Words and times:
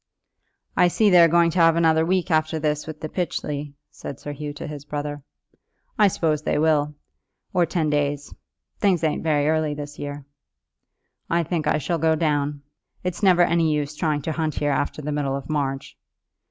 "I 0.75 0.87
see 0.87 1.11
they're 1.11 1.27
going 1.27 1.51
to 1.51 1.59
have 1.59 1.75
another 1.75 2.03
week 2.03 2.31
after 2.31 2.57
this 2.57 2.87
with 2.87 3.01
the 3.01 3.07
Pytchley," 3.07 3.75
said 3.91 4.19
Sir 4.19 4.31
Hugh 4.31 4.51
to 4.53 4.65
his 4.65 4.83
brother. 4.83 5.21
"I 5.95 6.07
suppose 6.07 6.41
they 6.41 6.57
will, 6.57 6.95
or 7.53 7.67
ten 7.67 7.91
days. 7.91 8.33
Things 8.79 9.03
ain't 9.03 9.21
very 9.21 9.47
early 9.47 9.75
this 9.75 9.99
year." 9.99 10.25
"I 11.29 11.43
think 11.43 11.67
I 11.67 11.77
shall 11.77 11.99
go 11.99 12.15
down. 12.15 12.63
It's 13.03 13.21
never 13.21 13.43
any 13.43 13.71
use 13.71 13.93
trying 13.95 14.23
to 14.23 14.31
hunt 14.31 14.55
here 14.55 14.71
after 14.71 15.03
the 15.03 15.11
middle 15.11 15.35
of 15.35 15.51
March." 15.51 15.95